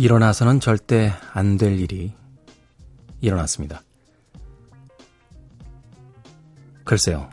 일어나서는 0.00 0.60
절대 0.60 1.12
안 1.34 1.58
될 1.58 1.78
일이 1.78 2.12
일어났습니다. 3.20 3.82
글쎄요. 6.84 7.28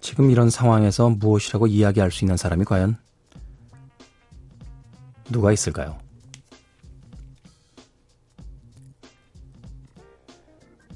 지금 0.00 0.30
이런 0.30 0.48
상황에서 0.48 1.10
무엇이라고 1.10 1.66
이야기할 1.66 2.12
수 2.12 2.24
있는 2.24 2.36
사람이 2.36 2.64
과연 2.64 2.96
누가 5.30 5.52
있을까요? 5.52 5.98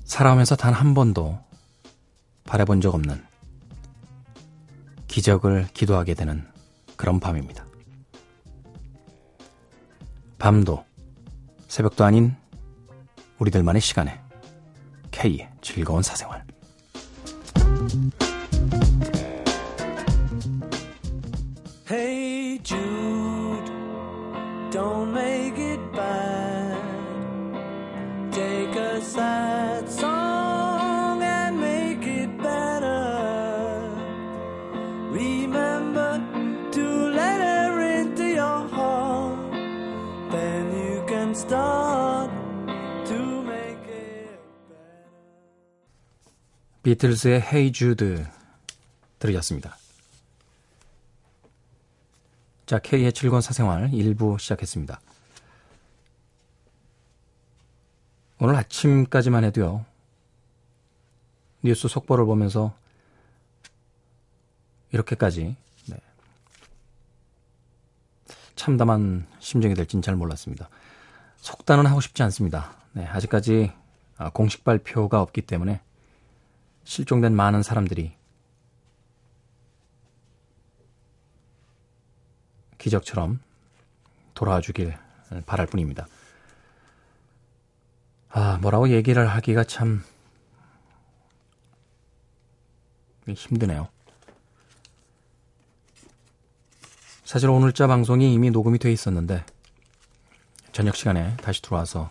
살아오면서 0.05 0.57
단 0.57 0.75
한 0.75 0.95
번도 0.95 1.39
바라본 2.45 2.81
적 2.81 2.95
없는 2.95 3.23
기적을 5.07 5.69
기도하게 5.75 6.15
되는 6.15 6.47
그런 6.97 7.21
밤입니다. 7.21 7.67
밤도 10.39 10.85
새벽도 11.67 12.05
아닌 12.05 12.35
우리들만의 13.39 13.81
시간에 13.83 14.21
K의 15.11 15.49
즐거운 15.61 16.03
사생활. 16.03 16.45
비틀즈의 46.89 47.43
Hey 47.43 47.71
Jude 47.71 48.25
들으셨습니다. 49.19 49.77
자, 52.65 52.79
K의 52.79 53.13
즐거운 53.13 53.43
사생활 53.43 53.91
1부 53.91 54.39
시작했습니다. 54.39 54.99
오늘 58.39 58.57
아침까지만 58.57 59.45
해도요, 59.45 59.85
뉴스 61.63 61.89
속보를 61.89 62.25
보면서 62.25 62.75
이렇게까지 64.93 65.57
네, 65.89 65.97
참담한 68.57 69.27
심정이 69.41 69.75
될진 69.75 70.01
잘 70.01 70.17
몰랐습니다. 70.17 70.71
속단은 71.43 71.85
하고 71.85 72.01
싶지 72.01 72.23
않습니다. 72.23 72.73
네, 72.93 73.05
아직까지 73.05 73.73
아, 74.17 74.31
공식 74.31 74.65
발표가 74.65 75.21
없기 75.21 75.43
때문에 75.43 75.83
실종된 76.89 77.37
많은 77.37 77.63
사람들이 77.63 78.17
기적처럼 82.79 83.41
돌아와 84.33 84.63
주길 84.63 84.97
바랄 85.45 85.67
뿐입니다. 85.67 86.09
아, 88.31 88.57
뭐라고 88.63 88.89
얘기를 88.89 89.29
하기가 89.29 89.65
참 89.65 90.03
힘드네요. 93.29 93.89
사실 97.23 97.51
오늘자 97.51 97.87
방송이 97.87 98.33
이미 98.33 98.51
녹음이 98.51 98.79
돼 98.79 98.91
있었는데 98.91 99.45
저녁 100.73 100.97
시간에 100.97 101.37
다시 101.37 101.61
들어와서 101.61 102.11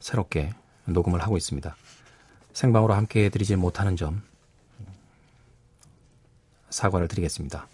새롭게 0.00 0.52
녹음을 0.84 1.22
하고 1.22 1.38
있습니다. 1.38 1.74
생방으로 2.56 2.94
함께 2.94 3.26
해드리지 3.26 3.56
못하는 3.56 3.96
점 3.96 4.22
사과를 6.70 7.06
드리겠습니다. 7.06 7.66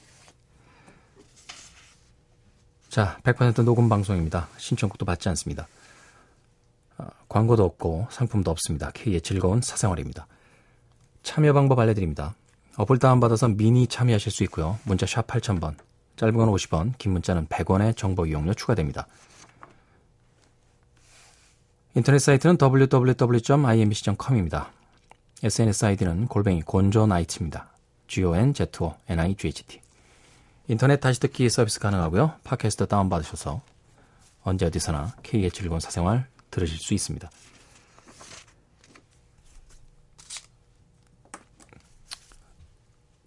자, 2.89 3.17
100% 3.23 3.63
녹음 3.63 3.89
방송입니다. 3.89 4.49
신청곡도 4.59 5.05
받지 5.07 5.29
않습니다. 5.29 5.69
어, 6.99 7.07
광고도 7.29 7.65
없고 7.65 8.09
상품도 8.11 8.51
없습니다. 8.51 8.91
K의 8.93 9.21
즐거운 9.21 9.61
사생활입니다. 9.63 10.27
참여 11.23 11.53
방법 11.53 11.79
알려드립니다. 11.79 12.35
어플 12.77 12.99
다운받아서 12.99 13.49
미니 13.49 13.87
참여하실 13.87 14.33
수 14.33 14.43
있고요. 14.45 14.81
문자 14.83 15.07
샵 15.07 15.29
8000번, 15.29 15.77
짧은 16.17 16.35
건 16.35 16.49
50원, 16.49 16.99
긴 16.99 17.13
문자는 17.13 17.47
100원의 17.47 17.97
정보 17.97 18.27
이용료 18.27 18.55
추가됩니다. 18.55 19.07
인터넷 21.95 22.21
사이트는 22.21 22.57
www.imbc.com입니다. 22.61 24.71
SNS 25.43 25.85
아이디는 25.85 26.27
골뱅이 26.27 26.63
곤조나이트입니다. 26.63 27.69
G-O-N-Z-O-N-I-G-H-T 28.07 29.81
인터넷 30.69 31.01
다시 31.01 31.21
듣기 31.21 31.51
서비스 31.51 31.81
가능하고요. 31.81 32.35
팟캐스트 32.45 32.87
다운받으셔서 32.87 33.61
언제 34.43 34.67
어디서나 34.67 35.15
K의 35.23 35.51
즐거운 35.51 35.81
사생활 35.81 36.27
들으실 36.51 36.79
수 36.79 36.95
있습니다. 36.95 37.31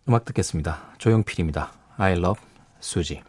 음악 0.07 0.25
듣겠습니다. 0.25 0.93
조용필입니다. 0.97 1.71
I 1.97 2.13
love 2.13 2.41
수지. 2.79 3.21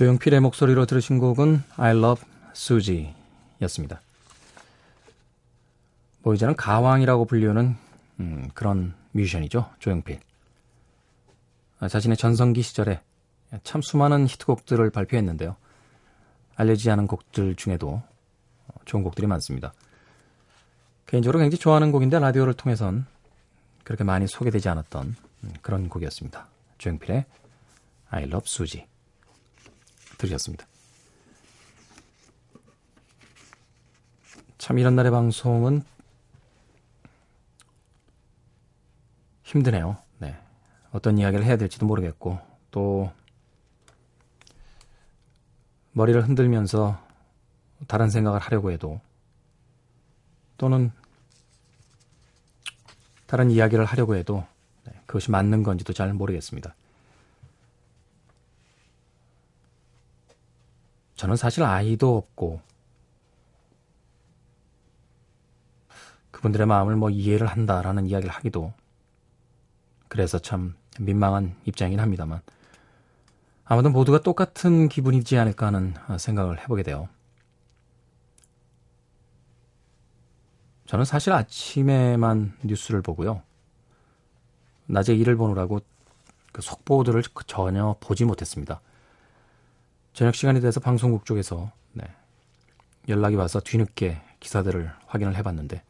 조용필의 0.00 0.40
목소리로 0.40 0.86
들으신 0.86 1.18
곡은 1.18 1.62
I 1.76 1.94
Love 1.94 2.24
Suzy 2.52 3.14
였습니다. 3.60 4.00
뭐 6.22 6.32
이제는 6.32 6.56
가왕이라고 6.56 7.26
불리우는 7.26 7.76
음, 8.20 8.48
그런 8.54 8.94
뮤지션이죠. 9.12 9.68
조용필. 9.78 10.18
아, 11.80 11.88
자신의 11.88 12.16
전성기 12.16 12.62
시절에 12.62 13.02
참 13.62 13.82
수많은 13.82 14.26
히트곡들을 14.26 14.88
발표했는데요. 14.88 15.56
알려지지 16.56 16.90
않은 16.92 17.06
곡들 17.06 17.54
중에도 17.56 18.02
좋은 18.86 19.02
곡들이 19.02 19.26
많습니다. 19.26 19.74
개인적으로 21.08 21.40
굉장히 21.40 21.60
좋아하는 21.60 21.92
곡인데 21.92 22.20
라디오를 22.20 22.54
통해선 22.54 23.04
그렇게 23.84 24.04
많이 24.04 24.26
소개되지 24.26 24.66
않았던 24.70 25.14
음, 25.44 25.52
그런 25.60 25.90
곡이었습니다. 25.90 26.46
조용필의 26.78 27.26
I 28.08 28.22
Love 28.22 28.44
Suzy. 28.46 28.89
들으셨습니다. 30.20 30.66
참 34.58 34.78
이런 34.78 34.94
날의 34.94 35.10
방송은 35.10 35.82
힘드네요. 39.42 39.96
네. 40.18 40.36
어떤 40.92 41.18
이야기를 41.18 41.44
해야 41.44 41.56
될지도 41.56 41.86
모르겠고 41.86 42.38
또 42.70 43.10
머리를 45.92 46.22
흔들면서 46.22 47.00
다른 47.88 48.10
생각을 48.10 48.38
하려고 48.38 48.70
해도 48.70 49.00
또는 50.56 50.92
다른 53.26 53.50
이야기를 53.50 53.86
하려고 53.86 54.14
해도 54.14 54.46
네, 54.84 54.92
그것이 55.06 55.30
맞는 55.30 55.62
건지도 55.62 55.92
잘 55.92 56.12
모르겠습니다. 56.12 56.74
저는 61.20 61.36
사실 61.36 61.64
아이도 61.64 62.16
없고 62.16 62.62
그분들의 66.30 66.66
마음을 66.66 66.96
뭐 66.96 67.10
이해를 67.10 67.46
한다라는 67.46 68.06
이야기를 68.06 68.32
하기도 68.32 68.72
그래서 70.08 70.38
참 70.38 70.76
민망한 70.98 71.54
입장이긴 71.66 72.00
합니다만 72.00 72.40
아무튼 73.66 73.92
모두가 73.92 74.22
똑같은 74.22 74.88
기분이지 74.88 75.36
않을까 75.36 75.66
하는 75.66 75.92
생각을 76.18 76.58
해보게 76.62 76.84
돼요. 76.84 77.06
저는 80.86 81.04
사실 81.04 81.34
아침에만 81.34 82.56
뉴스를 82.64 83.02
보고요. 83.02 83.42
낮에 84.86 85.14
일을 85.14 85.36
보느라고 85.36 85.80
그 86.50 86.62
속보들을 86.62 87.22
전혀 87.46 87.94
보지 88.00 88.24
못했습니다. 88.24 88.80
저녁 90.20 90.34
시간이 90.34 90.60
돼서 90.60 90.80
방송국 90.80 91.24
쪽에서 91.24 91.72
네, 91.94 92.04
연락이 93.08 93.36
와서 93.36 93.58
뒤늦게 93.58 94.20
기사들을 94.38 94.92
확인을 95.06 95.34
해봤는데 95.34 95.82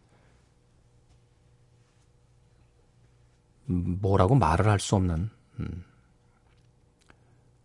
음, 3.70 3.98
뭐라고 4.00 4.36
말을 4.36 4.68
할 4.68 4.78
수 4.78 4.94
없는 4.94 5.30
음, 5.58 5.84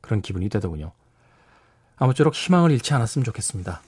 그런 0.02 0.24
기분이 0.24 0.50
되더군요. 0.50 0.92
아무쪼록 1.98 2.34
희망을 2.34 2.72
잃지 2.72 2.96
않았으면 2.96 3.26
좋겠습니다. 3.26 3.84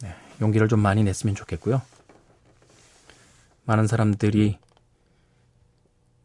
네, 0.00 0.16
용기를 0.40 0.68
좀 0.68 0.80
많이 0.80 1.04
냈으면 1.04 1.34
좋겠고요. 1.34 1.82
많은 3.66 3.86
사람들이 3.86 4.58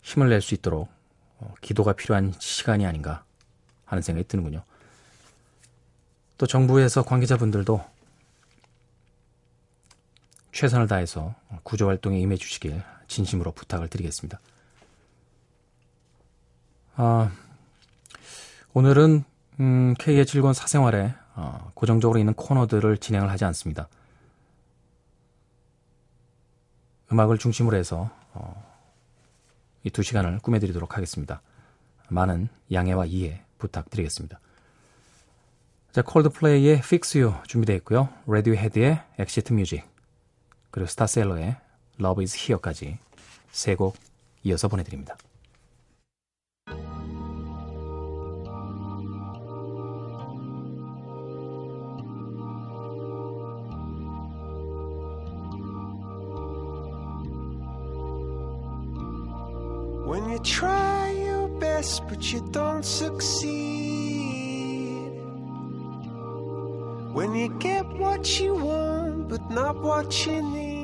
힘을 0.04 0.30
낼 0.30 0.40
수 0.40 0.56
있도록 0.56 0.88
어, 1.40 1.54
기도가 1.60 1.92
필요한 1.92 2.34
시간이 2.40 2.86
아닌가 2.86 3.26
하는 3.84 4.02
생각이 4.02 4.30
드는군요. 4.30 4.64
또 6.40 6.48
정부에서 6.48 7.04
관계자분들도 7.04 7.84
최선을 10.54 10.88
다해서 10.88 11.36
구조 11.64 11.88
활동에 11.88 12.18
임해 12.18 12.38
주시길 12.38 12.82
진심으로 13.08 13.52
부탁을 13.52 13.90
드리겠습니다. 13.90 14.40
아, 16.96 17.30
오늘은 18.74 19.26
음, 19.60 19.94
K의 20.00 20.26
즐거운 20.26 20.54
사생활에 20.54 21.14
어, 21.36 21.72
고정적으로 21.74 22.18
있는 22.20 22.34
코너들을 22.34 22.98
진행을 23.00 23.30
하지 23.30 23.44
않습니다. 23.44 23.90
음악을 27.12 27.38
중심으로 27.38 27.76
해서 27.76 28.10
어, 28.34 28.66
이 29.84 29.90
두 29.90 30.04
시간을 30.04 30.40
꾸며드리도록 30.40 30.96
하겠습니다. 30.96 31.42
많은 32.08 32.48
양해와 32.72 33.08
이해 33.08 33.44
부탁드리겠습니다. 33.58 34.40
자, 36.00 36.04
콜드플레이의 36.04 36.76
Fix 36.76 37.18
You 37.18 37.34
준비되어 37.46 37.76
있고요. 37.78 38.08
레디오헤드의 38.26 39.02
Exit 39.20 39.52
Music 39.52 39.84
그리고 40.72 40.88
스타셀러의 40.88 41.58
Love 42.00 42.24
is 42.24 42.38
Here까지 42.38 43.00
세 43.52 43.76
곡 43.76 43.98
이어서 44.44 44.70
보내드립니다. 44.70 45.18
When 60.08 60.30
you 60.30 60.40
try 60.44 61.12
your 61.12 61.50
best 61.60 62.08
but 62.08 62.32
you 62.32 62.40
don't 62.54 62.86
succeed. 62.86 63.99
When 67.12 67.34
you 67.34 67.50
get 67.50 67.86
what 67.98 68.40
you 68.40 68.54
want 68.54 69.30
but 69.30 69.50
not 69.50 69.82
what 69.82 70.26
you 70.28 70.42
need. 70.42 70.79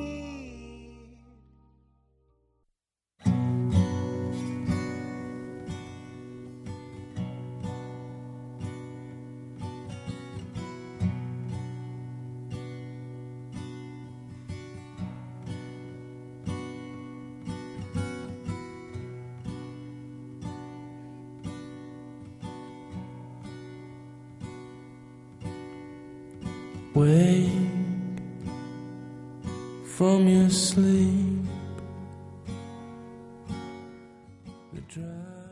drive. 34.87 35.44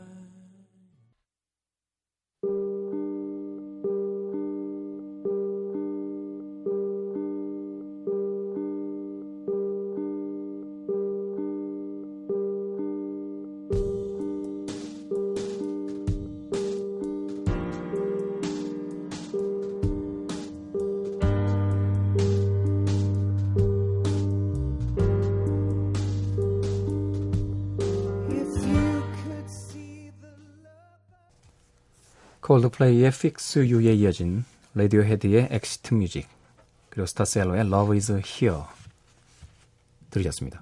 콜드플레이의 32.54 33.08
Fix 33.08 33.58
You에 33.58 33.94
이어진 33.94 34.46
레디오헤드의 34.76 35.48
Exit 35.50 35.96
Music 35.96 36.28
그리고 36.92 37.08
스타세일러의 37.08 37.62
Love 37.62 37.96
is 37.96 38.12
Here 38.12 38.62
들으셨습니다. 40.12 40.62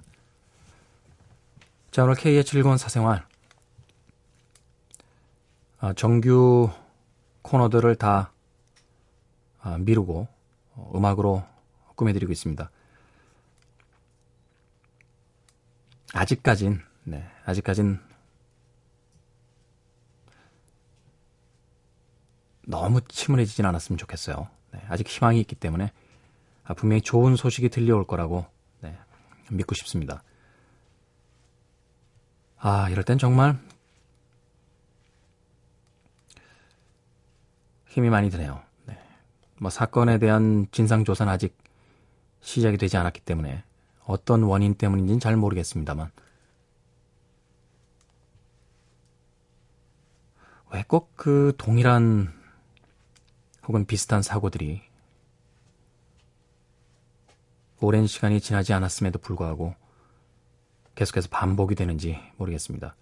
자 1.90 2.04
오늘 2.04 2.14
K의 2.14 2.46
즐거운 2.46 2.78
사생활 2.78 3.26
아, 5.80 5.92
정규 5.92 6.70
코너들을 7.42 7.94
다 7.96 8.32
아, 9.60 9.76
미루고 9.76 10.28
어, 10.76 10.92
음악으로 10.94 11.44
꾸며드리고 11.96 12.32
있습니다. 12.32 12.70
아직까진 16.14 16.80
네, 17.04 17.28
아직까진 17.44 18.00
너무 22.66 23.00
침울해지진 23.02 23.64
않았으면 23.64 23.98
좋겠어요. 23.98 24.48
네, 24.72 24.80
아직 24.88 25.06
희망이 25.08 25.40
있기 25.40 25.54
때문에 25.56 25.92
아, 26.64 26.74
분명히 26.74 27.02
좋은 27.02 27.36
소식이 27.36 27.68
들려올 27.70 28.06
거라고 28.06 28.46
네, 28.80 28.96
믿고 29.50 29.74
싶습니다. 29.74 30.22
아, 32.58 32.88
이럴 32.90 33.04
땐 33.04 33.18
정말 33.18 33.58
힘이 37.88 38.08
많이 38.08 38.30
드네요. 38.30 38.62
네. 38.86 38.98
뭐 39.60 39.70
사건에 39.70 40.18
대한 40.18 40.66
진상 40.70 41.04
조사는 41.04 41.30
아직 41.30 41.56
시작이 42.40 42.76
되지 42.78 42.96
않았기 42.96 43.20
때문에 43.20 43.62
어떤 44.04 44.42
원인 44.44 44.74
때문인지는 44.74 45.20
잘 45.20 45.36
모르겠습니다만 45.36 46.10
왜 50.72 50.82
꼭 50.84 51.12
그 51.16 51.52
동일한 51.58 52.32
혹은 53.72 53.86
비슷한 53.86 54.20
사고들이 54.20 54.82
오랜 57.80 58.06
시간이 58.06 58.38
지나지 58.38 58.74
않았음에도 58.74 59.18
불구하고 59.18 59.74
계속해서 60.94 61.30
반복이 61.30 61.74
되는지 61.74 62.20
모르겠습니다. 62.36 62.94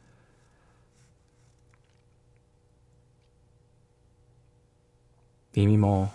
이미 5.56 5.76
뭐 5.76 6.08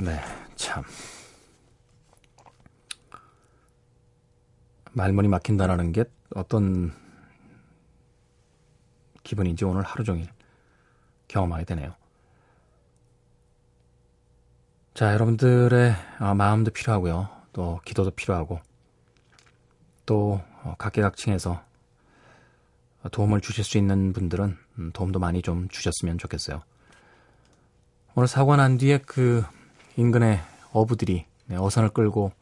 네, 0.00 0.18
참. 0.56 0.82
말문이 4.92 5.28
막힌다라는 5.28 5.92
게 5.92 6.04
어떤 6.34 7.07
기분인지 9.28 9.66
오늘 9.66 9.82
하루 9.82 10.04
종일 10.04 10.26
경험하게 11.28 11.66
되네요. 11.66 11.94
자, 14.94 15.12
여러분들의 15.12 15.94
어, 16.20 16.34
마음도 16.34 16.70
필요하고요. 16.70 17.28
또 17.52 17.78
기도도 17.84 18.10
필요하고 18.12 18.60
또 20.06 20.40
어, 20.62 20.74
각계각층에서 20.78 21.62
도움을 23.12 23.42
주실 23.42 23.64
수 23.64 23.76
있는 23.76 24.14
분들은 24.14 24.56
음, 24.78 24.92
도움도 24.92 25.18
많이 25.18 25.42
좀 25.42 25.68
주셨으면 25.68 26.16
좋겠어요. 26.16 26.62
오늘 28.14 28.26
사고 28.28 28.56
난 28.56 28.78
뒤에 28.78 28.98
그 28.98 29.44
인근의 29.96 30.40
어부들이 30.72 31.26
네, 31.46 31.56
어선을 31.56 31.90
끌고 31.90 32.32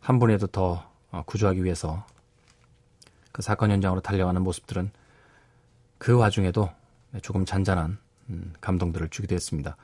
한 0.00 0.18
분이라도 0.18 0.46
더 0.46 0.90
어, 1.10 1.22
구조하기 1.26 1.62
위해서 1.64 2.06
그 3.30 3.42
사건 3.42 3.70
현장으로 3.70 4.00
달려가는 4.00 4.40
모습들은 4.40 4.90
그 5.98 6.16
와중에도 6.16 6.70
조금 7.22 7.44
잔잔한 7.44 7.98
음, 8.30 8.54
감동들을 8.60 9.08
주기도 9.10 9.34
했습니다. 9.34 9.76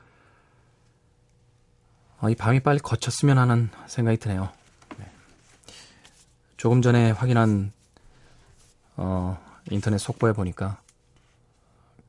어, 2.19 2.29
이 2.29 2.35
밤이 2.35 2.59
빨리 2.59 2.79
거쳤으면 2.79 3.37
하는 3.37 3.69
생각이 3.87 4.17
드네요. 4.17 4.51
네. 4.97 5.11
조금 6.57 6.81
전에 6.81 7.11
확인한 7.11 7.71
어, 8.95 9.39
인터넷 9.69 9.97
속보에 9.97 10.33
보니까 10.33 10.81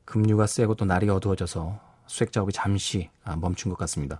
급류가 0.05 0.47
세고 0.47 0.75
또 0.75 0.85
날이 0.85 1.09
어두워져서 1.09 1.79
수색 2.05 2.31
작업이 2.31 2.53
잠시 2.53 3.09
아, 3.23 3.35
멈춘 3.35 3.71
것 3.71 3.77
같습니다. 3.79 4.19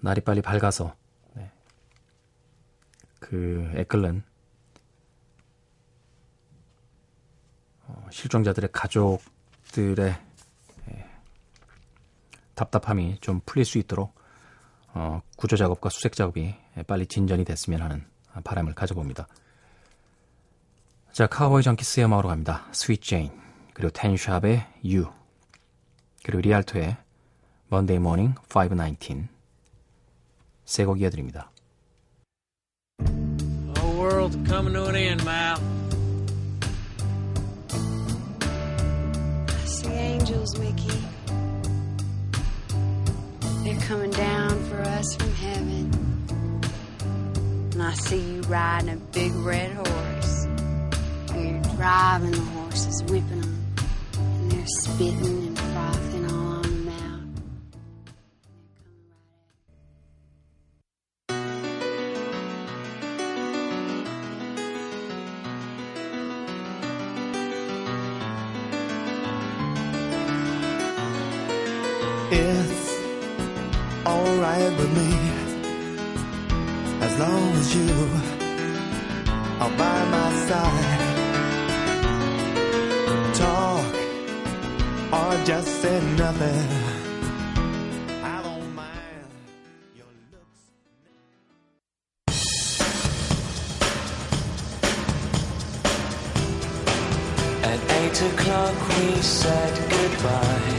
날이 0.00 0.20
빨리 0.20 0.42
밝아서 0.42 0.94
네. 1.34 1.50
그 3.18 3.70
애끓는 3.74 4.22
실종자들의 8.12 8.70
가족들의 8.72 10.14
예, 10.90 11.10
답답함이 12.54 13.18
좀 13.20 13.40
풀릴 13.44 13.64
수 13.64 13.78
있도록 13.78 14.14
어, 14.94 15.22
구조 15.36 15.56
작업과 15.56 15.88
수색 15.88 16.12
작업이 16.12 16.54
빨리 16.86 17.06
진전이 17.06 17.44
됐으면 17.44 17.80
하는 17.82 18.04
바람을 18.44 18.74
가져봅니다. 18.74 19.26
자, 21.12 21.26
카우보이 21.26 21.62
정키스의 21.62 22.06
음악으로 22.06 22.28
갑니다. 22.28 22.66
스윗 22.72 23.02
제인, 23.02 23.30
그리고 23.74 23.90
텐샵의 23.90 24.66
You, 24.84 25.10
그리고 26.24 26.40
리알토의 26.40 26.96
Monday 27.70 27.96
Morning 27.96 28.38
519 28.48 29.28
세곡 30.64 31.00
이어드립니다. 31.00 31.50
Whole 33.76 33.98
world's 33.98 34.36
coming 34.46 34.74
to 34.74 34.86
an 34.86 34.96
end, 34.96 35.24
Mal. 35.24 35.81
Angels, 40.42 40.58
Mickey. 40.58 40.98
They're 43.64 43.80
coming 43.86 44.10
down 44.10 44.64
for 44.64 44.80
us 44.80 45.14
from 45.16 45.32
heaven. 45.34 45.90
And 47.72 47.82
I 47.82 47.92
see 47.94 48.18
you 48.18 48.40
riding 48.42 48.90
a 48.90 48.96
big 48.96 49.32
red 49.34 49.72
horse. 49.72 50.44
And 51.30 51.64
you're 51.64 51.76
driving 51.76 52.32
the 52.32 52.40
horses, 52.40 53.02
whipping 53.04 53.40
them. 53.40 53.66
And 54.16 54.52
they're 54.52 54.66
spitting 54.66 55.51
say 85.82 86.00
nothing. 86.16 86.68
I 88.22 88.40
don't 88.46 88.68
mind 88.72 89.26
your 89.98 90.12
looks. 90.32 90.60
At 97.70 97.80
eight 97.98 98.18
o'clock 98.30 98.76
we 98.90 99.06
said 99.22 99.74
goodbye. 99.94 100.70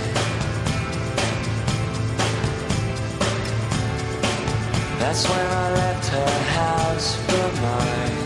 That's 5.00 5.24
when 5.30 5.48
I 5.64 5.66
left 5.82 6.06
her 6.16 6.36
house 6.62 7.10
for 7.26 7.48
mine. 7.66 8.20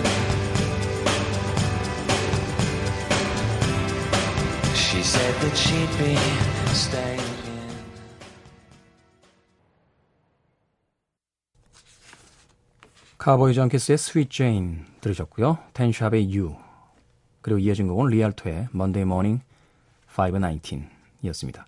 She 4.75 5.01
said 5.01 5.33
that 5.41 5.55
she'd 5.57 5.93
be. 5.97 6.56
카우보이 13.17 13.53
정키스의 13.53 13.97
Sweet 13.97 14.29
Jane 14.31 14.85
들으셨고요. 15.01 15.57
텐샵의 15.73 16.37
You 16.37 16.55
그리고 17.41 17.59
이어진 17.59 17.87
곡은 17.87 18.07
리알토의 18.09 18.69
Monday 18.73 19.03
Morning 19.03 19.43
519 20.17 20.83
이었습니다. 21.23 21.65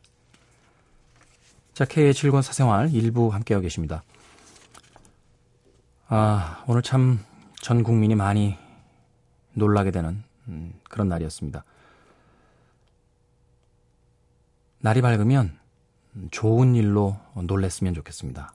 자, 1.74 1.86
K의 1.86 2.14
즐거운 2.14 2.42
사생활 2.42 2.94
일부 2.94 3.30
함께하고 3.30 3.62
계십니다. 3.64 4.04
아, 6.08 6.64
오늘 6.68 6.82
참 6.82 7.30
전 7.62 7.84
국민이 7.84 8.16
많이 8.16 8.58
놀라게 9.54 9.92
되는 9.92 10.24
음, 10.48 10.74
그런 10.90 11.10
날이었습니다. 11.10 11.64
날이 14.82 15.02
밝으면 15.02 15.58
좋은 16.32 16.74
일로 16.74 17.18
놀랬으면 17.36 17.94
좋겠습니다. 17.94 18.54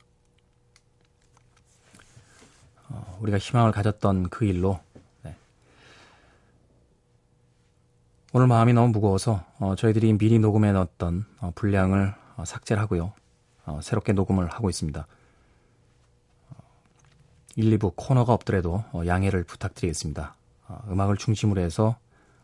어, 2.89 3.19
우리가 3.21 3.39
희망을 3.39 3.73
가졌던 3.73 4.31
그 4.31 4.47
일로 4.47 4.81
네. 5.23 5.37
오늘 8.33 8.47
마음이 8.47 8.73
너무 8.73 8.89
무거워서 8.89 9.45
어, 9.59 9.75
저희들이 9.77 10.15
미리 10.15 10.39
녹음해 10.39 10.73
넣었던 10.73 11.27
어, 11.41 11.53
분량을 11.55 12.15
어, 12.37 12.45
삭제를 12.45 12.83
하고요. 12.83 13.13
어, 13.67 13.81
새롭게 13.83 14.15
녹음을 14.15 14.47
하고 14.49 14.71
있습니다. 14.71 15.07
1, 17.57 17.79
2부 17.79 17.93
코너가 17.97 18.33
없더라도 18.33 18.83
어, 18.93 19.03
양해를 19.07 19.45
부탁드리겠습니다. 19.45 20.35
어, 20.69 20.85
음악을 20.89 21.19
중심으로 21.19 21.61
해서 21.61 21.97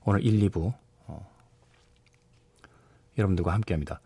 오늘 0.04 0.22
1, 0.22 0.50
2부 0.50 0.66
어, 0.66 0.74
여러분들과 3.18 3.52
함께 3.52 3.74
합니다. 3.74 4.00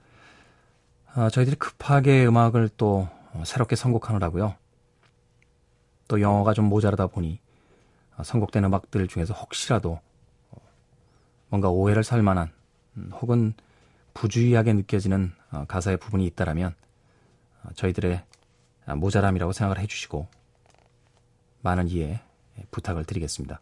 아, 1.15 1.31
저희들이 1.31 1.57
급하게 1.57 2.27
음악을 2.27 2.71
또 2.77 3.09
어, 3.33 3.43
새롭게 3.45 3.77
선곡하느라고요. 3.77 4.55
또 6.09 6.21
영어가 6.21 6.55
좀 6.55 6.67
모자라다 6.67 7.07
보니 7.07 7.41
어, 8.17 8.23
선곡된 8.23 8.65
음악들 8.65 9.07
중에서 9.09 9.35
혹시라도 9.35 10.01
어, 10.51 10.57
뭔가 11.49 11.69
오해를 11.69 12.05
살 12.05 12.23
만한 12.23 12.51
음, 12.97 13.11
혹은 13.13 13.55
부주의하게 14.15 14.73
느껴지는 14.73 15.33
어, 15.51 15.65
가사의 15.67 15.97
부분이 15.99 16.27
있다라면 16.27 16.75
어, 17.63 17.69
저희들의 17.75 18.23
아, 18.87 18.95
모자람이라고 18.95 19.53
생각을 19.53 19.79
해주시고 19.81 20.29
많은 21.63 21.89
이해 21.89 22.21
예, 22.59 22.63
부탁을 22.71 23.05
드리겠습니다. 23.05 23.61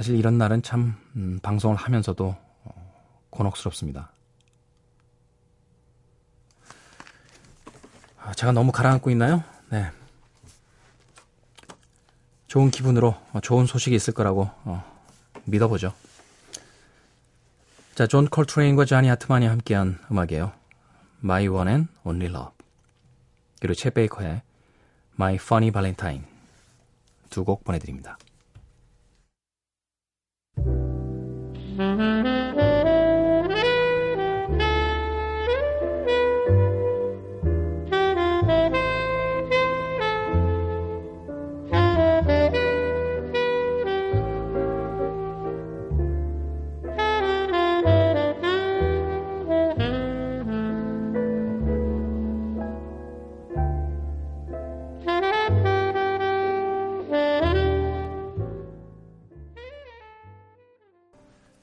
사실 0.00 0.16
이런 0.16 0.38
날은 0.38 0.62
참 0.62 0.96
음, 1.14 1.38
방송을 1.42 1.76
하면서도 1.76 2.34
어, 2.64 2.92
곤혹스럽습니다. 3.28 4.10
아, 8.16 8.32
제가 8.32 8.52
너무 8.52 8.72
가라앉고 8.72 9.10
있나요? 9.10 9.44
네. 9.68 9.90
좋은 12.46 12.70
기분으로 12.70 13.14
어, 13.34 13.40
좋은 13.40 13.66
소식이 13.66 13.94
있을 13.94 14.14
거라고 14.14 14.50
어, 14.64 14.82
믿어보죠. 15.44 15.92
자, 17.94 18.06
존 18.06 18.26
콜트레인과 18.26 18.86
자니 18.86 19.06
하트만이 19.08 19.44
함께한 19.46 19.98
음악이에요. 20.10 20.50
My 21.22 21.46
One 21.46 21.70
and 21.70 21.92
Only 22.04 22.32
Love. 22.34 22.54
그리고 23.60 23.74
챗 23.74 23.92
베이커의 23.92 24.40
My 25.16 25.34
Funny 25.34 25.70
Valentine 25.70 26.24
두 27.28 27.44
곡 27.44 27.64
보내드립니다. 27.64 28.16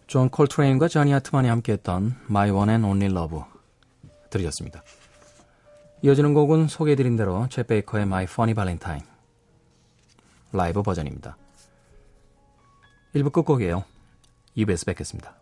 존 0.07 0.29
콜트레인과 0.29 0.87
자니 0.87 1.11
하트만이 1.11 1.49
함께했던 1.49 2.15
My 2.29 2.49
One 2.49 2.69
and 2.69 2.87
Only 2.87 3.11
Love 3.11 3.41
들으셨습니다. 4.29 4.81
이어지는 6.01 6.33
곡은 6.33 6.69
소개해드린 6.69 7.17
대로 7.17 7.47
챗 7.49 7.67
베이커의 7.67 8.03
My 8.03 8.23
Funny 8.23 8.53
Valentine 8.55 9.05
라이브 10.53 10.81
버전입니다. 10.81 11.37
1부 13.15 13.33
끝곡이에요. 13.33 13.83
2부에서 14.55 14.85
뵙겠습니다. 14.85 15.35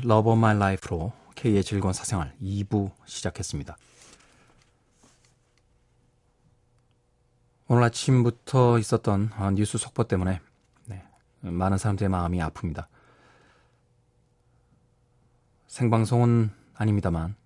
의 0.00 0.04
Love 0.04 0.32
of 0.32 0.38
My 0.38 0.56
Life로 0.56 1.12
K의 1.34 1.62
즐거운 1.62 1.92
사생활 1.92 2.34
2부 2.42 2.90
시작했습니다. 3.04 3.76
오늘 7.68 7.84
아침부터 7.84 8.78
있었던 8.78 9.30
어, 9.36 9.50
뉴스 9.52 9.78
속보 9.78 10.04
때문에 10.04 10.40
네, 10.86 11.04
많은 11.40 11.78
사람들의 11.78 12.08
마음이 12.08 12.38
아픕니다. 12.38 12.86
생방송은 15.66 16.50
아닙니다만 16.74 17.36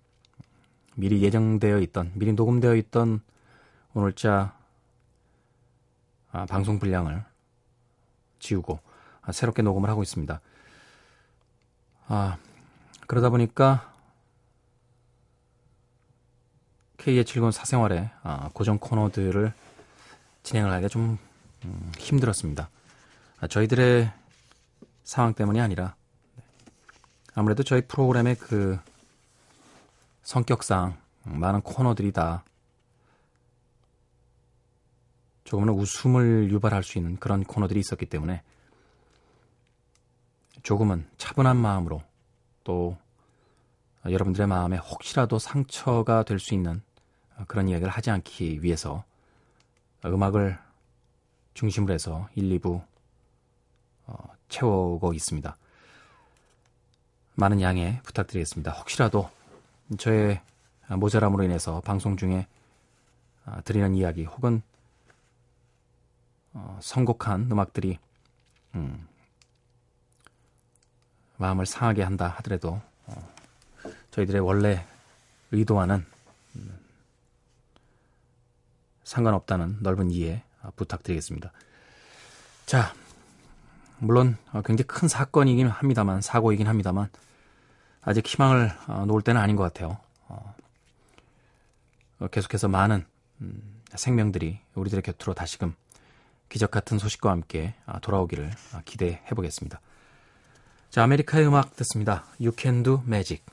미리 0.95 1.21
예정되어 1.21 1.79
있던, 1.79 2.11
미리 2.15 2.33
녹음되어 2.33 2.75
있던 2.75 3.21
오늘자 3.93 4.57
아, 6.31 6.45
방송 6.47 6.79
분량을 6.79 7.23
지우고 8.39 8.79
아, 9.21 9.31
새롭게 9.31 9.61
녹음을 9.61 9.89
하고 9.89 10.01
있습니다. 10.01 10.41
아, 12.07 12.37
그러다 13.07 13.29
보니까 13.29 13.93
K의 16.97 17.23
즐거운 17.25 17.51
사생활의 17.51 18.09
아, 18.23 18.49
고정 18.53 18.79
코너들을 18.79 19.53
진행을 20.43 20.71
하기가 20.71 20.87
좀 20.87 21.17
음, 21.63 21.91
힘들었습니다. 21.97 22.69
아, 23.39 23.47
저희들의 23.47 24.11
상황 25.03 25.33
때문이 25.33 25.61
아니라 25.61 25.95
아무래도 27.35 27.63
저희 27.63 27.81
프로그램의 27.81 28.37
그 28.37 28.79
성격상 30.23 30.97
많은 31.25 31.61
코너들이 31.61 32.11
다 32.11 32.43
조금은 35.43 35.73
웃음을 35.73 36.49
유발할 36.51 36.81
수 36.83 36.97
있는 36.97 37.17
그런 37.17 37.43
코너들이 37.43 37.79
있었기 37.79 38.07
때문에 38.07 38.41
조금은 40.63 41.07
차분한 41.17 41.57
마음으로 41.57 42.01
또 42.65 42.97
여러분들의 44.05 44.47
마음에 44.47 44.75
혹시라도 44.77 45.39
상처가 45.39 46.23
될 46.23 46.39
수 46.39 46.53
있는 46.53 46.81
그런 47.47 47.69
이야기를 47.69 47.89
하지 47.89 48.11
않기 48.11 48.61
위해서 48.61 49.05
음악을 50.03 50.57
중심으로 51.53 51.93
해서 51.93 52.27
1, 52.35 52.59
2부 52.59 52.85
어, 54.07 54.15
채우고 54.49 55.13
있습니다. 55.13 55.57
많은 57.35 57.61
양해 57.61 58.01
부탁드리겠습니다. 58.03 58.71
혹시라도 58.73 59.29
저의 59.97 60.41
모자람으로 60.89 61.43
인해서 61.43 61.81
방송 61.81 62.15
중에 62.17 62.47
아, 63.45 63.61
드리는 63.61 63.95
이야기 63.95 64.23
혹은 64.23 64.61
어, 66.53 66.77
선곡한 66.81 67.49
음악들이 67.51 67.99
음, 68.75 69.07
마음을 71.37 71.65
상하게 71.65 72.03
한다 72.03 72.33
하더라도 72.37 72.81
어, 73.07 73.33
저희들의 74.11 74.41
원래 74.41 74.85
의도와는 75.51 76.05
음, 76.55 76.79
상관없다는 79.03 79.77
넓은 79.81 80.11
이해 80.11 80.43
어, 80.61 80.69
부탁드리겠습니다. 80.75 81.51
자, 82.65 82.93
물론 83.99 84.37
어, 84.51 84.61
굉장히 84.61 84.87
큰 84.87 85.07
사건이긴 85.07 85.67
합니다만 85.67 86.21
사고이긴 86.21 86.67
합니다만 86.67 87.09
아직 88.01 88.25
희망을 88.25 88.71
어, 88.87 89.05
놓을 89.05 89.21
때는 89.21 89.41
아닌 89.41 89.55
것 89.55 89.63
같아요. 89.63 89.97
어, 90.27 90.55
어, 92.19 92.27
계속해서 92.27 92.67
많은 92.67 93.05
음, 93.41 93.81
생명들이 93.93 94.59
우리들의 94.75 95.01
곁으로 95.03 95.33
다시금 95.33 95.75
기적 96.49 96.71
같은 96.71 96.97
소식과 96.99 97.31
함께 97.31 97.73
아, 97.85 97.99
돌아오기를 97.99 98.51
아, 98.73 98.81
기대해 98.85 99.21
보겠습니다. 99.29 99.79
자, 100.95 101.03
아메리카의 101.03 101.45
음악 101.45 101.75
듣습니다. 101.75 102.23
You 102.39 102.53
Can 102.57 102.81
Do 102.81 103.03
Magic. 103.05 103.43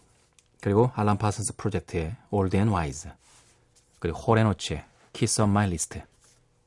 그리고 0.61 0.93
알람 0.95 1.19
파슨스 1.19 1.57
프로젝트의 1.57 2.15
Old 2.31 2.57
and 2.57 2.73
Wise. 2.73 3.11
그리고 3.99 4.17
호레노치의 4.17 4.85
Kiss 5.13 5.41
on 5.41 5.51
My 5.51 5.67
List. 5.67 6.01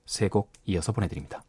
세 0.06 0.28
곡 0.28 0.52
이어서 0.66 0.92
보내드립니다. 0.92 1.45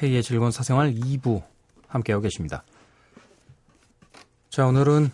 K의 0.00 0.22
즐거운 0.22 0.50
사생활 0.50 0.94
2부 0.94 1.42
함께하고 1.86 2.22
계십니다. 2.22 2.64
자, 4.48 4.66
오늘은 4.66 5.12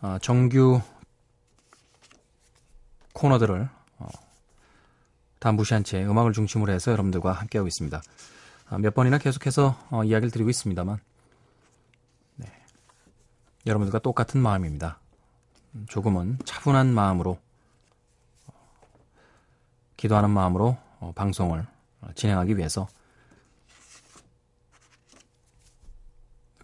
아, 0.00 0.18
정규 0.22 0.80
코너들을 3.12 3.68
어, 3.98 4.08
다 5.38 5.52
무시한 5.52 5.84
채 5.84 6.02
음악을 6.02 6.32
중심으로 6.32 6.72
해서 6.72 6.92
여러분들과 6.92 7.32
함께하고 7.32 7.68
있습니다. 7.68 8.00
아, 8.70 8.78
몇 8.78 8.94
번이나 8.94 9.18
계속해서 9.18 9.76
어, 9.90 10.04
이야기를 10.04 10.30
드리고 10.30 10.48
있습니다만 10.48 10.98
네, 12.36 12.46
여러분들과 13.66 13.98
똑같은 13.98 14.40
마음입니다. 14.40 14.98
음, 15.74 15.84
조금은 15.90 16.38
차분한 16.46 16.94
마음으로 16.94 17.38
어, 18.46 18.52
기도하는 19.98 20.30
마음으로 20.30 20.78
어, 21.00 21.12
방송을 21.14 21.60
어, 21.60 21.71
진행하기 22.14 22.56
위해서 22.56 22.88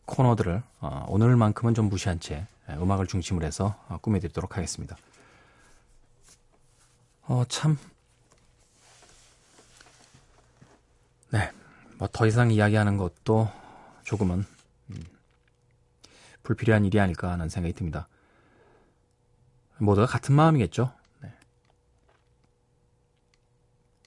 코너들을 0.07 0.63
어, 0.81 1.05
오늘만큼은 1.09 1.75
좀 1.75 1.89
무시한 1.89 2.19
채 2.19 2.47
예, 2.71 2.75
음악을 2.75 3.07
중심으로 3.07 3.47
해서 3.47 3.77
어, 3.89 3.99
꾸며드리도록 3.99 4.57
하겠습니다. 4.57 4.97
어, 7.23 7.45
참. 7.49 7.79
네. 11.31 11.51
뭐 11.99 12.09
더 12.09 12.27
이상 12.27 12.51
이야기하는 12.51 12.97
것도 12.97 13.51
조금은 14.05 14.45
음, 14.91 15.05
불필요한 16.43 16.85
일이 16.87 16.99
아닐까 17.01 17.31
하는 17.31 17.49
생각이 17.49 17.75
듭니다. 17.75 18.09
모두가 19.79 20.07
같은 20.07 20.35
마음이겠죠. 20.35 20.93
네. 21.21 21.33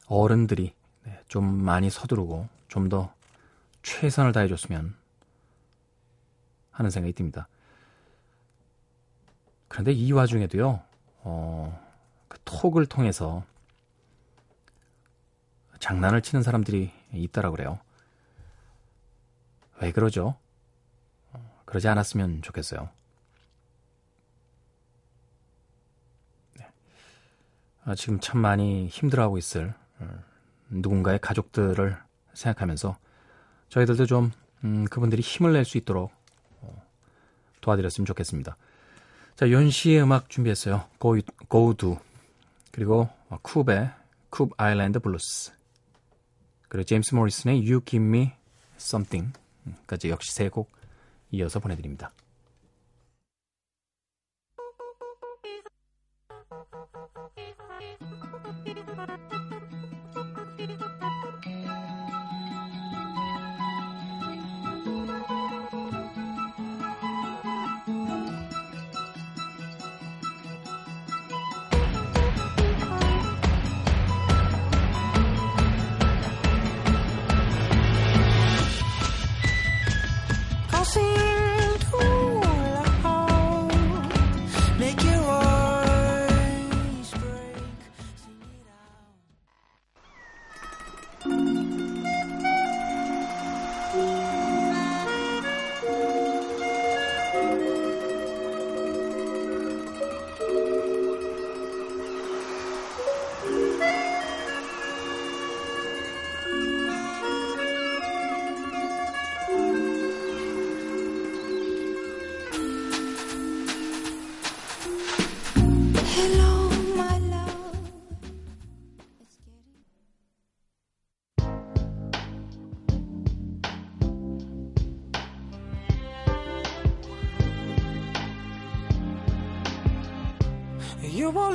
어른들이 0.07 0.63
네, 0.63 0.75
좀 1.27 1.45
많이 1.45 1.89
서두르고 1.89 2.47
좀 2.67 2.89
더 2.89 3.13
최선을 3.83 4.31
다해줬으면 4.31 4.95
하는 6.71 6.89
생각이 6.91 7.13
듭니다. 7.13 7.47
그런데 9.67 9.91
이 9.91 10.11
와중에도요, 10.11 10.81
어, 11.23 11.93
그 12.27 12.37
톡을 12.43 12.85
통해서 12.85 13.43
장난을 15.79 16.21
치는 16.21 16.43
사람들이 16.43 16.91
있다라 17.13 17.51
그래요. 17.51 17.79
왜 19.81 19.91
그러죠? 19.91 20.37
어, 21.31 21.61
그러지 21.65 21.87
않았으면 21.87 22.41
좋겠어요. 22.41 22.89
네. 26.57 26.69
아, 27.85 27.95
지금 27.95 28.19
참 28.19 28.41
많이 28.41 28.87
힘들어하고 28.87 29.37
있을 29.37 29.73
어, 29.99 30.23
누군가의 30.71 31.19
가족들을 31.19 31.97
생각하면서 32.33 32.97
저희들도 33.69 34.05
좀 34.05 34.31
음, 34.63 34.85
그분들이 34.85 35.21
힘을 35.21 35.53
낼 35.53 35.65
수 35.65 35.77
있도록 35.77 36.11
어, 36.61 36.83
도와드렸으면 37.61 38.05
좋겠습니다. 38.05 38.57
자, 39.35 39.49
욘시의 39.49 40.01
음악 40.03 40.29
준비했어요. 40.29 40.85
Go, 40.99 41.19
Go 41.49 41.73
Do. 41.73 41.97
그리고 42.71 43.09
쿱의 43.29 43.93
Koop 44.29 44.51
Island 44.57 44.99
Blues. 44.99 45.51
그리고 46.69 46.85
제임스 46.85 47.15
모리슨의 47.15 47.57
You 47.59 47.81
Give 47.85 48.05
Me 48.05 48.31
Something까지 48.77 50.09
역시 50.09 50.31
세 50.31 50.49
곡 50.49 50.71
이어서 51.31 51.59
보내드립니다. 51.59 52.11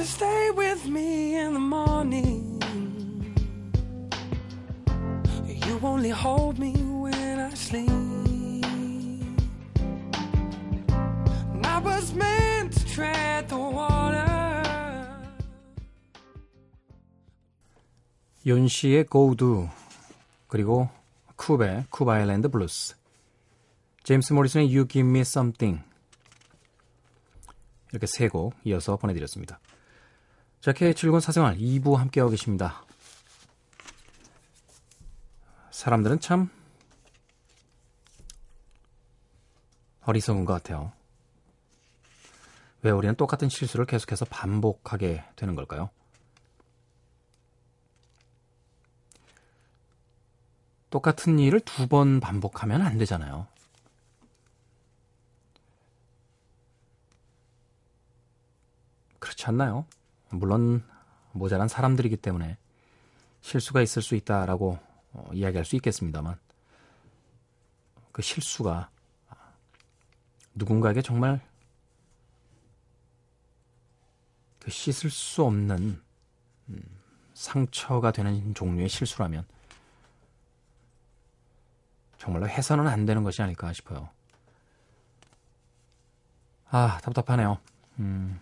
Stay 0.07 0.51
with 0.55 0.87
me 0.89 1.37
in 1.37 1.53
the 1.55 1.61
morning. 1.61 2.63
You 5.67 5.81
only 5.83 6.11
hold 6.11 6.59
me 6.59 6.73
when 6.73 7.39
I 7.41 7.51
sleep. 7.55 7.91
And 11.53 11.67
I 11.67 11.79
was 11.79 12.15
meant 12.15 12.73
to 12.75 12.87
tread 12.87 13.49
the 13.49 13.57
water. 13.59 14.25
윤 18.47 18.69
씨의 18.69 19.07
Go 19.11 19.35
Do 19.35 19.69
그리고 20.47 20.89
쿱의 21.37 21.89
쿱 21.91 22.09
아일랜드 22.09 22.49
블루스 22.49 22.95
제임스 24.05 24.33
모리슨의 24.35 24.69
You 24.69 24.87
Give 24.87 25.09
Me 25.09 25.21
Something 25.23 25.83
이렇게 27.91 28.07
세 28.07 28.29
곡 28.29 28.55
이어서 28.65 28.97
보내드렸습니다. 28.97 29.59
자, 30.67 30.73
K7군 30.73 31.21
사생활 31.21 31.57
2부 31.59 31.95
함께하고 31.95 32.33
계십니다. 32.33 32.85
사람들은 35.71 36.19
참 36.19 36.51
어리석은 40.07 40.45
것 40.45 40.55
같아요. 40.55 40.91
왜 42.83 42.91
우리는 42.91 43.15
똑같은 43.15 43.49
실수를 43.49 43.87
계속해서 43.87 44.25
반복하게 44.25 45.23
되는 45.37 45.55
걸까요? 45.55 45.89
똑같은 50.91 51.39
일을 51.39 51.61
두 51.61 51.87
번 51.87 52.19
반복하면 52.19 52.83
안 52.83 52.99
되잖아요. 52.99 53.47
그렇지 59.21 59.47
않나요? 59.47 59.87
물론 60.31 60.85
모자란 61.33 61.69
사람들이기 61.69 62.17
때문에 62.17 62.57
실수가 63.41 63.83
있을 63.83 64.03
수 64.03 64.15
있다라고 64.15 64.79
어, 65.13 65.31
이야기할 65.33 65.65
수 65.65 65.77
있겠습니다만 65.77 66.39
그 68.13 68.23
실수가 68.23 68.91
누군가에게 70.55 71.03
정말 71.03 71.41
그 74.59 74.71
씻을 74.71 75.11
수 75.11 75.45
없는 75.45 76.03
음, 76.71 76.83
상처가 77.35 78.11
되는 78.11 78.55
종류의 78.55 78.89
실수라면 78.89 79.45
정말로 82.19 82.49
해서는 82.49 82.89
안 82.89 83.07
되는 83.07 83.23
것이 83.23 83.43
아닐까 83.43 83.73
싶어요. 83.73 84.09
아, 86.69 86.99
답답하네요. 87.03 87.59
음, 88.01 88.41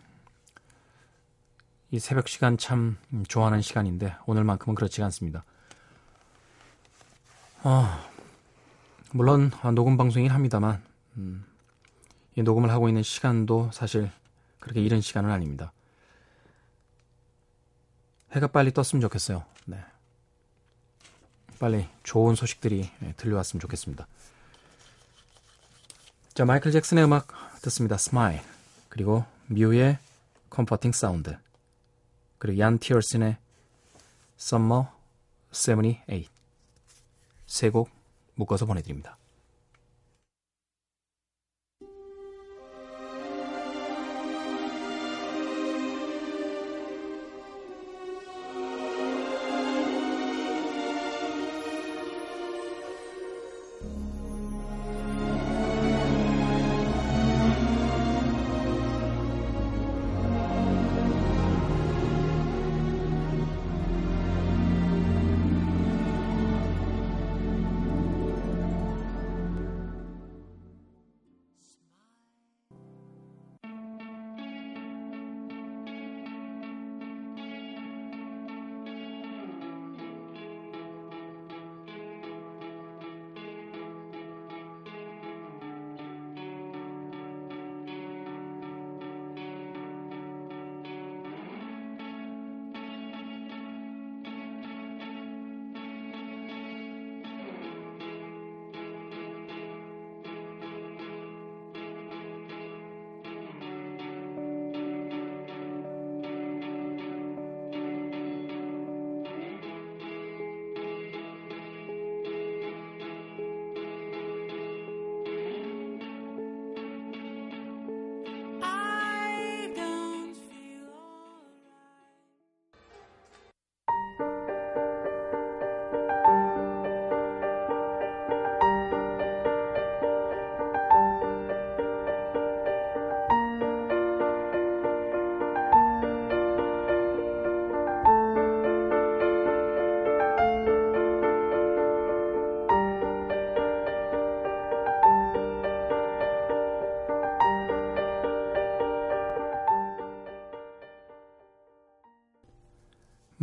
이 1.95 2.01
새벽 2.01 2.27
시간 2.27 2.59
참 2.59 2.97
음, 3.13 3.25
좋아하는 3.25 3.63
시간인데 3.63 4.17
오늘만큼은 4.27 4.75
그렇지가 4.75 5.05
않습니다. 5.05 5.45
아, 7.63 8.05
물론 9.13 9.53
아, 9.63 9.71
녹음 9.71 9.97
방송이긴 9.97 10.33
합니다만 10.33 10.83
음, 11.19 11.47
이 12.35 12.43
녹음을 12.43 12.69
하고 12.71 12.89
있는 12.89 13.05
시간도 13.05 13.71
사실 13.73 14.11
그렇게 14.59 14.81
이른 14.81 15.01
시간은 15.01 15.31
아닙니다. 15.31 15.73
해가 18.33 18.49
빨리 18.49 18.73
떴으면 18.73 19.01
좋겠어요. 19.01 19.45
네. 19.67 19.79
빨리 21.61 21.87
좋은 22.03 22.35
소식들이 22.35 22.91
예, 23.05 23.13
들려왔으면 23.13 23.61
좋겠습니다. 23.61 24.09
자, 26.35 26.45
마이클 26.45 26.73
잭슨의 26.73 27.05
음악 27.05 27.29
듣습니다. 27.63 27.97
Smile. 27.99 28.41
그리고 28.89 29.25
뮤의 29.47 29.99
Comforting 30.51 30.91
Sounds. 30.91 31.39
그리고 32.39 32.59
얀 32.59 32.79
티에르센의 32.79 33.37
Summer 34.39 34.87
78. 35.53 36.25
세 37.47 37.71
곡 37.71 37.91
묶어서 38.35 38.67
보내드립니다. 38.67 39.17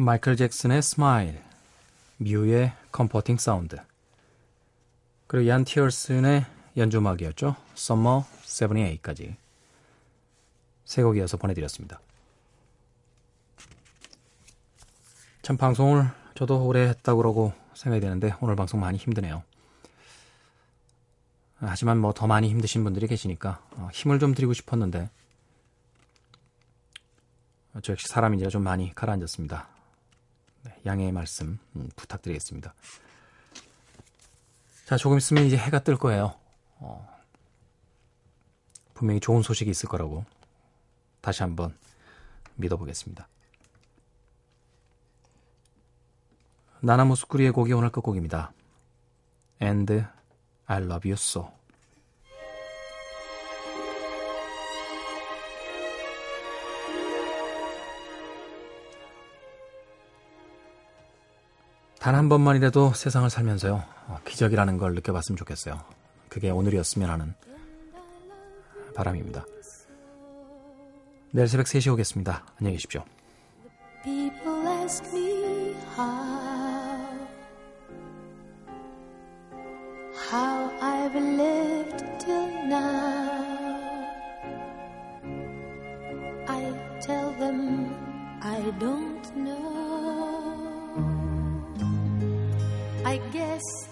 마이클 0.04 0.36
잭슨의 0.36 0.82
Smile, 0.82 1.39
뮤의 2.18 2.74
Comforting 2.91 3.38
Sounds, 3.38 3.78
그리고 5.28 5.48
얀 5.48 5.64
티에르센의 5.63 6.43
연주음악이었죠. 6.76 7.56
Summer 7.76 8.26
78까지 8.44 9.36
세 10.86 11.04
곡 11.04 11.18
이어서 11.18 11.38
보내드렸습니다. 11.38 12.02
참 15.44 15.56
방송을 15.58 16.10
저도 16.36 16.66
오래 16.66 16.88
했다고 16.90 17.18
그러고 17.18 17.54
생각이 17.76 18.02
되는데 18.02 18.36
오늘 18.42 18.56
방송 18.56 18.80
많이 18.80 18.98
힘드네요. 18.98 19.44
하지만 21.60 22.00
뭐 22.00 22.12
더 22.12 22.26
많이 22.26 22.50
힘드신 22.50 22.84
분들이 22.84 23.06
계시니까 23.06 23.62
어, 23.76 23.90
힘을 23.94 24.18
좀 24.18 24.34
드리고 24.34 24.54
싶었는데 24.54 25.10
저 27.84 27.94
역시 27.94 28.08
사람인지라 28.08 28.50
좀 28.50 28.64
많이 28.64 28.94
가라앉았습니다. 28.96 29.81
네, 30.63 30.76
양해의 30.86 31.12
말씀 31.12 31.60
음, 31.76 31.89
부탁드리겠습니다. 31.95 32.74
자, 34.86 34.97
조금 34.97 35.17
있으면 35.17 35.45
이제 35.45 35.58
해가 35.58 35.84
뜰 35.84 35.97
거예요. 35.97 36.36
어, 36.80 37.08
분명히 38.93 39.19
좋은 39.19 39.41
소식이 39.41 39.69
있을 39.71 39.89
거라고 39.89 40.26
다시 41.21 41.43
한번 41.43 41.76
믿어보겠습니다. 42.56 43.28
나나무스쿠리의 46.82 47.52
곡이 47.52 47.74
오늘 47.74 47.91
끝곡입니다. 47.91 48.52
And 49.62 50.04
I 50.65 50.84
love 50.84 51.10
you 51.10 51.13
so. 51.13 51.52
단 62.02 62.16
한 62.16 62.30
번만이라도 62.30 62.94
세상을 62.94 63.30
살면서요, 63.30 63.84
어, 64.08 64.20
기적이라는 64.26 64.80
걸 64.80 64.96
느껴봤으면 64.96 65.38
좋겠어요. 65.38 65.80
그게 66.30 66.50
오늘이었으면 66.50 67.08
하는 67.12 67.36
바람입니다. 68.96 69.46
내일 71.30 71.48
새벽 71.48 71.68
3시에 71.68 71.94
오겠습니다. 71.94 72.44
안녕히 72.60 72.78
계십시오. 72.78 73.04
How 80.32 80.72
I've 80.82 81.16
lived 81.16 82.04
till 82.20 82.48
now. 82.68 83.78
I 86.48 86.74
tell 87.02 87.32
them 87.38 87.94
I 88.42 88.62
don't 88.80 89.36
know. 89.36 89.81
I 93.12 93.17
guess 93.34 93.90